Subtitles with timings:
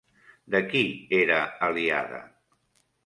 [0.55, 0.81] De qui
[1.19, 1.37] era
[1.71, 2.23] aliada?